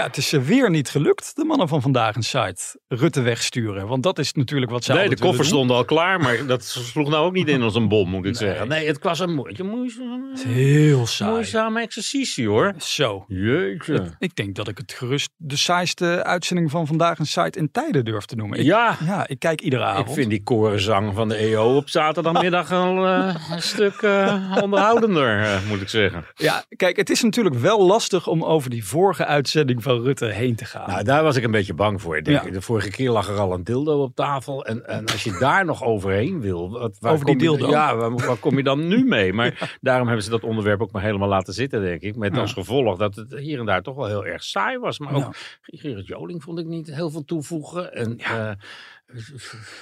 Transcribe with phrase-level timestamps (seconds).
[0.00, 2.80] Ja, het is weer niet gelukt, de mannen van vandaag een site.
[2.88, 5.56] Rutte wegsturen, want dat is natuurlijk wat ze Nee, de koffers doen.
[5.56, 8.36] stonden al klaar, maar dat sloeg nou ook niet in als een bom, moet ik
[8.36, 8.68] zeggen.
[8.68, 11.30] Nee, het was een moeite, moeizame, heel saai.
[11.32, 12.74] moeizame exercitie hoor.
[12.78, 13.24] Zo.
[13.28, 14.14] Jeetje.
[14.18, 18.04] Ik denk dat ik het gerust de saaiste uitzending van vandaag een site in tijden
[18.04, 18.58] durf te noemen.
[18.58, 20.08] Ik, Ja, ja, ik kijk iedere avond.
[20.08, 25.40] ik vind die korenzang van de EO op zaterdagmiddag al eh, een stuk eh, onderhoudender,
[25.42, 26.24] eh, moet ik zeggen.
[26.34, 30.54] Ja, kijk, het is natuurlijk wel lastig om over die vorige uitzending van Rutte heen
[30.56, 30.88] te gaan.
[30.90, 32.16] Nou, daar was ik een beetje bang voor.
[32.16, 32.50] Ik denk, Ja.
[32.50, 34.64] De vorige keer lag er al een dildo op tafel.
[34.66, 36.70] En, en als je daar nog overheen wil.
[36.70, 37.72] Wat, waar Over die kom je- dildo?
[37.72, 39.32] Ja, waar, waar kom je dan nu mee?
[39.32, 42.16] Maar daarom hebben ze dat onderwerp ook maar helemaal laten zitten, denk ik.
[42.16, 44.98] Met als gevolg dat het hier en daar toch wel heel erg saai was.
[44.98, 45.34] Maar ook.
[45.62, 47.92] Gerrit Joling vond ik niet heel veel toevoegen.
[47.94, 48.48] En, Ja.
[48.50, 49.16] eh,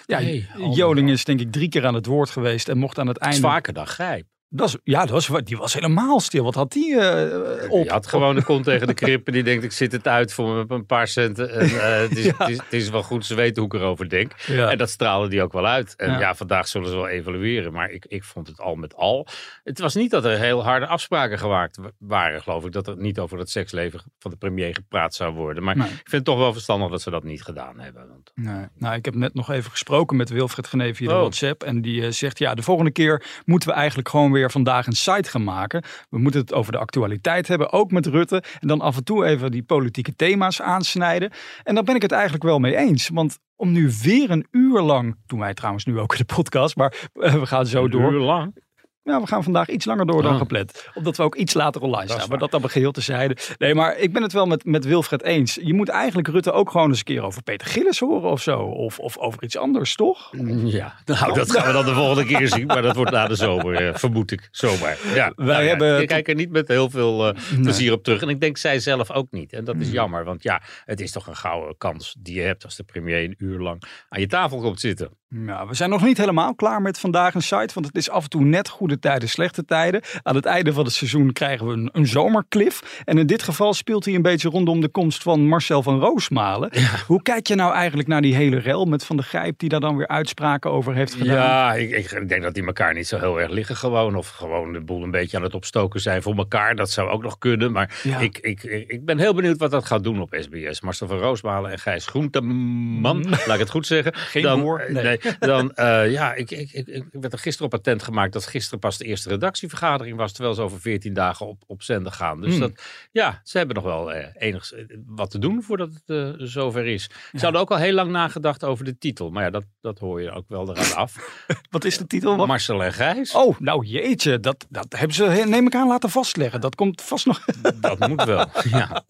[0.06, 2.98] ja, nee, al- Joling is denk ik drie keer aan het woord geweest en mocht
[2.98, 3.48] aan het Het is einde...
[3.48, 4.26] vaker dan Grijp.
[4.50, 6.44] Dat is, ja, dat was, die was helemaal stil.
[6.44, 7.84] Wat had die eh, op?
[7.84, 10.32] Je had gewoon de kont tegen de krip en die denkt ik zit het uit
[10.32, 11.50] voor een paar centen.
[11.50, 12.34] En, eh, het, is, Ja.
[12.38, 14.32] het, is, het is wel goed, ze weten hoe ik erover denk.
[14.46, 14.70] Ja.
[14.70, 15.96] En dat straalde die ook wel uit.
[15.96, 16.18] En Ja.
[16.20, 17.72] ja, vandaag zullen ze wel evalueren.
[17.72, 19.26] Maar ik, ik vond het al met al.
[19.64, 22.72] Het was niet dat er heel harde afspraken gemaakt wa- waren, geloof ik.
[22.72, 25.62] Dat er niet over het seksleven van de premier gepraat zou worden.
[25.62, 25.86] Maar Nee.
[25.88, 28.08] ik vind het toch wel verstandig dat ze dat niet gedaan hebben.
[28.08, 28.66] Want Nee.
[28.74, 31.20] Nou, ik heb net nog even gesproken met Wilfred Genee via de Oh.
[31.20, 31.62] WhatsApp.
[31.62, 34.92] En die eh, zegt, ja, de volgende keer moeten we eigenlijk gewoon weer vandaag een
[34.92, 35.84] site gaan maken.
[36.10, 38.42] We moeten het over de actualiteit hebben, ook met Rutte.
[38.58, 41.30] En dan af en toe even die politieke thema's aansnijden.
[41.62, 43.08] En daar ben ik het eigenlijk wel mee eens.
[43.08, 46.76] Want om nu weer een uur lang, doen wij trouwens nu ook in de podcast,
[46.76, 48.12] maar eh, we gaan zo een door.
[48.12, 48.66] uur lang.
[49.08, 50.38] Ja, we gaan vandaag iets langer door dan Ah.
[50.38, 50.88] gepland.
[50.94, 52.28] Omdat we ook iets later online is staan.
[52.28, 53.36] Maar dat dan geheel tezijde.
[53.58, 55.58] Nee, maar ik ben het wel met, met Wilfred eens.
[55.62, 58.58] Je moet eigenlijk Rutte ook gewoon eens een keer over Peter Gillis horen of zo.
[58.60, 60.30] Of, of over iets anders, toch?
[60.64, 62.66] Ja, nou, dat gaan we dan de volgende keer zien.
[62.66, 64.48] Maar dat wordt na de zomer, eh, vermoed ik.
[64.50, 64.96] Zomaar.
[65.14, 67.60] Ja, Wij Nou ja, hebben- Ik kijk er niet met heel veel eh, Nee.
[67.60, 68.22] plezier op terug.
[68.22, 69.52] En ik denk zij zelf ook niet.
[69.52, 69.90] En dat is Nee.
[69.94, 70.24] jammer.
[70.24, 73.34] Want ja, het is toch een gouden kans die je hebt als de premier een
[73.38, 75.10] uur lang aan je tafel komt zitten.
[75.30, 77.74] Ja, we zijn nog niet helemaal klaar met vandaag een site.
[77.74, 80.00] Want het is af en toe net goede tijden, slechte tijden.
[80.22, 83.02] Aan het einde van het seizoen krijgen we een, een zomercliff.
[83.04, 86.70] En in dit geval speelt hij een beetje rondom de komst van Marcel van Roosmalen.
[87.06, 89.58] Hoe kijk je nou eigenlijk naar die hele rel met Van de Grijp...
[89.58, 91.34] die daar dan weer uitspraken over heeft gedaan?
[91.34, 94.16] Ja, ik, ik denk dat die elkaar niet zo heel erg liggen gewoon.
[94.16, 96.74] Of gewoon de boel een beetje aan het opstoken zijn voor elkaar.
[96.76, 97.72] Dat zou ook nog kunnen.
[97.72, 98.18] Maar Ja.
[98.18, 100.80] ik, ik, ik ben heel benieuwd wat dat gaat doen op SBS.
[100.80, 104.12] Marcel van Roosmalen en Gijs Groenteman, laat ik het goed zeggen.
[104.14, 104.20] Mm.
[104.20, 105.17] Geen dan, eh, nee.
[105.38, 108.78] dan eh, ja, ik, ik, ik, ik werd er gisteren op attent gemaakt dat gisteren
[108.78, 110.32] pas de eerste redactievergadering was.
[110.32, 112.40] Terwijl ze over 14 dagen op, op zender gaan.
[112.40, 112.60] Dus Hmm.
[112.60, 116.46] dat, ja, ze hebben nog wel eh, enigszins eh, wat te doen voordat het eh,
[116.46, 117.10] zover is.
[117.32, 119.30] Ze hadden ook al heel lang nagedacht over de titel.
[119.30, 121.42] Maar ja, dat, dat hoor je ook wel eraan af.
[121.70, 122.36] Wat is de titel?
[122.36, 122.46] Wat?
[122.46, 123.34] Marcel en Gijs.
[123.34, 126.60] Oh, nou jeetje, dat, dat hebben ze, neem ik aan, laten vastleggen.
[126.60, 127.44] Dat komt vast nog.
[127.80, 128.46] Dat moet wel.
[128.70, 129.04] Ja.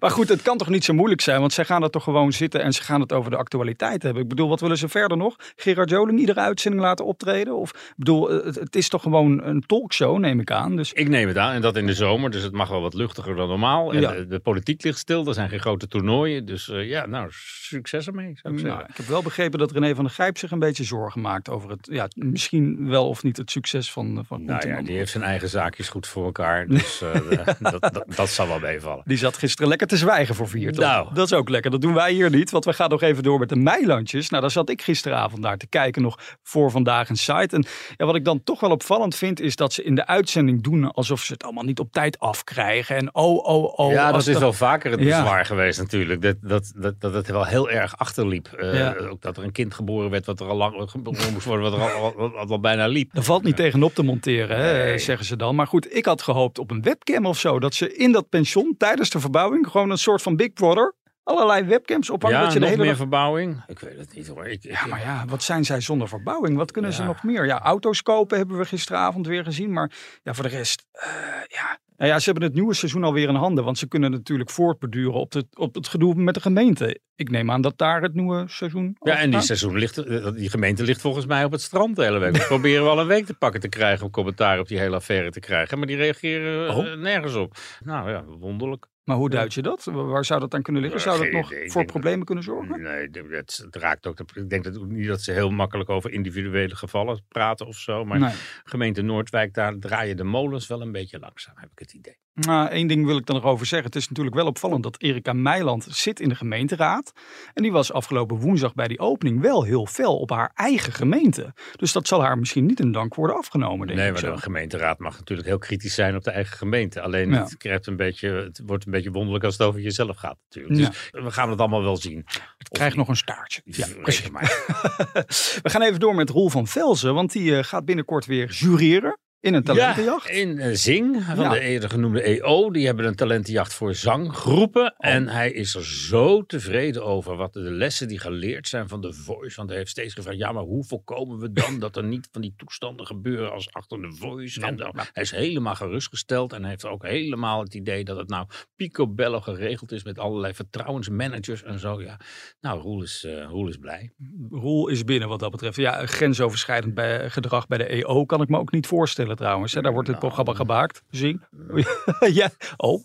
[0.00, 2.32] Maar goed, het kan toch niet zo moeilijk zijn, want zij gaan er toch gewoon
[2.32, 4.22] zitten en ze gaan het over de actualiteit hebben.
[4.22, 5.36] Ik bedoel, wat willen ze verder nog?
[5.56, 7.56] Gerard Joling iedere uitzending laten optreden?
[7.56, 10.76] Of, ik bedoel, het, het is toch gewoon een talkshow, neem ik aan.
[10.76, 11.52] Dus Ik neem het aan.
[11.52, 12.30] En dat in de zomer.
[12.30, 13.92] Dus het mag wel wat luchtiger dan normaal.
[13.92, 14.12] En Ja.
[14.12, 15.26] de, de politiek ligt stil.
[15.26, 16.46] Er zijn geen grote toernooien.
[16.46, 18.88] Dus eh, ja, nou, succes ermee, zou ik nou, zeggen.
[18.90, 21.70] ik heb wel begrepen dat René van der Grijp zich een beetje zorgen maakt over
[21.70, 25.24] het, ja, misschien wel of niet het succes van, van Nou ja, die heeft zijn
[25.24, 26.66] eigen zaakjes goed voor elkaar.
[26.66, 29.02] Dus eh, dat, dat, dat zal wel meevallen.
[29.06, 30.72] Die zat gisteren lekker te zwijgen voor vier.
[30.72, 30.84] toch?
[30.84, 31.14] Nou.
[31.14, 31.70] Dat is ook lekker.
[31.70, 32.50] Dat doen wij hier niet.
[32.50, 34.28] Want we gaan nog even door met de meilandjes.
[34.28, 37.56] Nou, daar zat ik gisteravond naar te kijken nog voor vandaag een site.
[37.56, 37.64] En
[37.96, 40.92] ja, wat ik dan toch wel opvallend vind, is dat ze in de uitzending doen
[40.92, 42.96] alsof ze het allemaal niet op tijd afkrijgen.
[42.96, 43.92] En oh, oh, oh.
[43.92, 45.22] ja, dat is wel vaker het Ja.
[45.22, 46.22] bezwaar geweest natuurlijk.
[46.22, 48.48] Dat, dat, dat, dat het wel heel erg achterliep.
[48.60, 48.94] Ja.
[48.94, 51.70] Ook dat er een kind geboren werd wat er al lang geboren moest worden.
[51.70, 53.16] Wat er al, bijna liep.
[53.16, 55.54] Er valt niet tegenop te monteren, hè, zeggen ze dan.
[55.54, 57.58] Maar goed, ik had gehoopt op een webcam of zo.
[57.58, 61.64] Dat ze in dat pension tijdens de verbouwing gewoon een soort van Big Brother allerlei
[61.64, 62.36] webcams ophangen.
[62.38, 63.62] Ja, dat je de nog hele meer dag- verbouwing?
[63.66, 64.46] Ik weet het niet hoor.
[64.46, 66.56] Ik, Ja, maar ja, wat zijn zij zonder verbouwing?
[66.56, 67.46] Wat kunnen ze nog meer?
[67.46, 69.72] Ja, auto's kopen hebben we gisteravond weer gezien.
[69.72, 69.90] Maar
[70.22, 71.08] ja, voor de rest, eh,
[71.48, 71.78] ja.
[71.96, 73.64] Nou ja, ze hebben het nieuwe seizoen alweer in handen.
[73.64, 77.00] Want ze kunnen natuurlijk voortbeduren op, het op het gedoe met de gemeente.
[77.16, 79.44] Ik neem aan dat daar het nieuwe seizoen Ja, en die, gaat.
[79.44, 82.36] seizoen ligt, eh, die gemeente ligt volgens mij op het strand de hele week.
[82.36, 85.30] We proberen wel een week te pakken te krijgen om commentaar op die hele affaire
[85.30, 85.78] te krijgen.
[85.78, 86.94] Maar die reageren eh, Oh.
[86.94, 87.56] nergens op.
[87.84, 88.86] Nou ja, wonderlijk.
[89.04, 89.84] Maar hoe duid je dat?
[89.84, 91.00] Waar zou dat dan kunnen liggen?
[91.00, 91.70] Ja, Zou dat nog idee.
[91.70, 92.82] Voor dat- problemen kunnen zorgen?
[92.82, 94.16] Nee, het, het raakt ook.
[94.16, 98.04] de- ik denk dat, niet dat ze heel makkelijk over individuele gevallen praten of zo.
[98.04, 98.32] Maar Nee.
[98.64, 102.16] gemeente Noordwijk, daar draaien de molens wel een beetje langzaam, heb ik het idee.
[102.34, 103.86] Nou, één ding wil ik er nog over zeggen.
[103.88, 107.12] Het is natuurlijk wel opvallend dat Erika Meiland zit in de gemeenteraad.
[107.52, 111.54] En die was afgelopen woensdag bij die opening wel heel fel op haar eigen gemeente.
[111.76, 114.38] Dus dat zal haar misschien niet in dank worden afgenomen, denk Nee, ik maar de
[114.38, 117.00] gemeenteraad mag natuurlijk heel kritisch zijn op de eigen gemeente.
[117.00, 117.42] Alleen Ja.
[117.42, 120.80] het, krijgt een beetje, het wordt een beetje wonderlijk als het over jezelf gaat natuurlijk.
[120.80, 120.88] Ja.
[120.88, 122.22] Dus we gaan het allemaal wel zien.
[122.58, 123.60] Het krijgt nog een staartje.
[123.64, 124.30] Ja, precies.
[124.30, 124.42] maar.
[125.62, 129.18] We gaan even door met Roel van Velzen, want die eh, gaat binnenkort weer jureren
[129.44, 130.28] in een talentenjacht.
[130.28, 131.48] Ja, in eh, Zing, van Ja.
[131.50, 132.70] de eerder genoemde EO.
[132.70, 134.94] Die hebben een talentenjacht voor zanggroepen.
[134.96, 135.10] Oh.
[135.10, 139.12] En hij is er zo tevreden over wat de lessen die geleerd zijn van The
[139.12, 139.56] Voice.
[139.56, 142.40] Want hij heeft steeds gevraagd, ja, maar hoe voorkomen we dan dat er niet van
[142.40, 144.58] die toestanden gebeuren als achter The Voice?
[144.58, 145.08] Nou, en dan, nou.
[145.12, 148.46] hij is helemaal gerustgesteld en hij heeft ook helemaal het idee dat het nou
[148.76, 152.02] picobello geregeld is met allerlei vertrouwensmanagers en zo.
[152.02, 152.20] Ja.
[152.60, 154.12] Nou, Roel is, eh, Roel is blij.
[154.50, 155.76] Roel is binnen wat dat betreft.
[155.76, 159.72] Ja, grensoverschrijdend bij, gedrag bij de EO kan ik me ook niet voorstellen trouwens.
[159.74, 159.80] Hè.
[159.80, 160.32] Daar wordt het Nou.
[160.32, 161.02] programma gemaakt.
[161.10, 161.40] Zing.
[162.40, 162.50] ja.
[162.76, 163.04] Oh.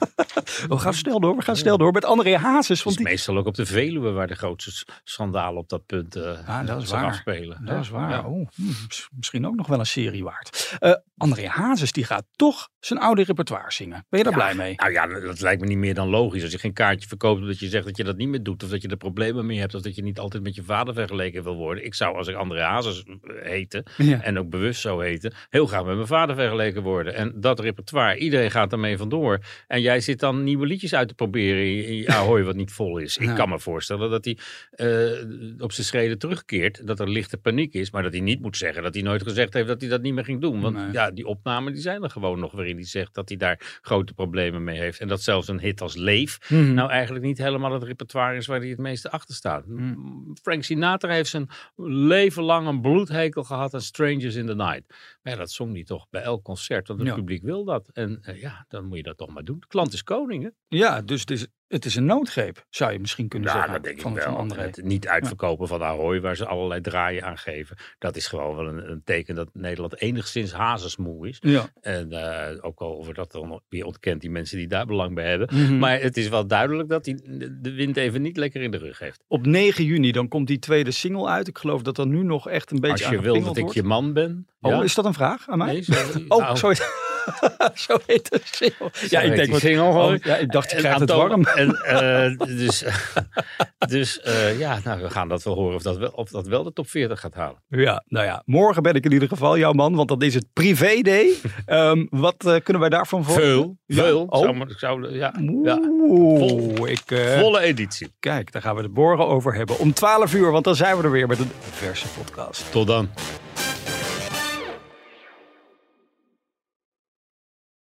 [0.68, 1.36] we gaan snel door.
[1.36, 1.92] We gaan snel door.
[1.92, 2.82] Met André Hazes.
[2.82, 3.12] Want is die...
[3.12, 6.82] meestal ook op de Veluwe waar de grootste schandalen op dat punt eh Ja, dat
[6.82, 7.04] is waar.
[7.04, 7.64] afspelen.
[7.64, 8.10] Dat is waar.
[8.10, 8.24] Ja.
[8.26, 10.76] Oh, hm, mis- misschien ook nog wel een serie waard.
[10.78, 14.06] Eh, André Hazes die gaat toch zijn oude repertoire zingen.
[14.08, 14.74] Ben je daar Ja, blij mee?
[14.76, 16.42] Nou ja, dat lijkt me niet meer dan logisch.
[16.42, 18.62] Als je geen kaartje verkoopt omdat je zegt dat je dat niet meer doet.
[18.62, 19.74] Of dat je er problemen mee hebt.
[19.74, 21.84] Of dat je niet altijd met je vader vergeleken wil worden.
[21.84, 23.12] Ik zou als ik André Hazes eh,
[23.42, 23.84] heette.
[23.96, 24.22] Ja.
[24.22, 25.32] En ook bewust zou heten.
[25.50, 27.14] Heel graag met mijn vader vergeleken worden.
[27.14, 29.38] En dat repertoire, iedereen gaat ermee vandoor.
[29.66, 32.98] En jij zit dan nieuwe liedjes uit te proberen in je- Ahoy wat niet vol
[32.98, 33.16] is.
[33.16, 34.38] Ik kan me voorstellen dat hij
[34.70, 35.22] eh,
[35.58, 36.86] op zijn schreden terugkeert.
[36.86, 37.90] Dat er lichte paniek is.
[37.90, 40.14] Maar dat hij niet moet zeggen dat hij nooit gezegd heeft dat hij dat niet
[40.14, 40.60] meer ging doen.
[40.60, 40.92] Want Nee.
[40.92, 44.14] ja, die opnamen die zijn er gewoon nog waarin hij zegt dat hij daar grote
[44.14, 45.00] problemen mee heeft.
[45.00, 46.74] En dat zelfs een hit als Leef Mhm.
[46.74, 49.64] nou eigenlijk niet helemaal het repertoire is waar hij het meeste achter staat.
[49.64, 50.32] Hmm.
[50.42, 51.48] Frank Sinatra heeft zijn
[51.86, 54.82] leven lang een bloedhekel gehad aan Strangers in the Night.
[55.22, 57.14] Maar ja, dat zong hij toch bij elk concert, want het Ja.
[57.14, 57.88] publiek wil dat.
[57.88, 59.60] En eh, ja, dan moet je dat toch maar doen.
[59.60, 60.48] De klant is koning, hè?
[60.68, 63.72] Ja, dus het is, het is een noodgreep, zou je misschien kunnen Ja, zeggen.
[63.72, 64.24] dat denk ik van, wel.
[64.34, 64.56] Van.
[64.58, 67.76] Het niet uitverkopen van Ahoy, waar ze allerlei draaien aan geven.
[67.98, 71.36] Dat is gewoon wel een, een teken dat Nederland enigszins hazesmoe is.
[71.40, 71.68] Ja.
[71.80, 75.28] En eh, ook al wordt dat dan weer ontkent, die mensen die daar belang bij
[75.28, 75.48] hebben.
[75.52, 75.78] Mhm.
[75.78, 77.14] Maar het is wel duidelijk dat hij
[77.60, 79.24] de wind even niet lekker in de rug heeft.
[79.28, 81.48] Op 9 juni dan komt die tweede single uit.
[81.48, 83.82] Ik geloof dat er nu nog echt een beetje Als je wil dat ik je
[83.82, 84.46] man ben.
[84.60, 84.82] Oh, ja.
[84.82, 85.72] is dat een vraag aan mij?
[85.72, 85.92] Nee, zo-
[86.28, 87.05] Oh, nou, heet,
[87.86, 88.90] zo heet single.
[89.08, 90.18] Ja, ik denk wat single oh, gewoon.
[90.22, 91.44] ja, ik dacht, je En krijgt het warm.
[91.44, 92.84] En, eh, dus
[93.88, 96.62] dus eh, ja, nou, we gaan dat wel horen of dat wel, of dat wel
[96.62, 97.62] de top 40 gaat halen.
[97.68, 100.46] Ja, nou ja, morgen ben ik in ieder geval jouw man, want dan is het
[100.52, 101.32] privé day.
[101.66, 103.52] Ehm, wat eh, kunnen wij daarvan verwachten?
[103.52, 104.02] Veel, Ja.
[104.02, 104.26] veel.
[104.28, 104.42] Oh.
[104.42, 105.78] Zou, maar- zou, ja, ja,
[106.08, 107.02] Oeh, ik,
[107.38, 108.14] volle editie.
[108.20, 109.78] kijk, daar gaan we het morgen over hebben.
[109.78, 112.72] Om 12 uur, want dan zijn we er weer met een verse podcast.
[112.72, 113.08] Tot dan.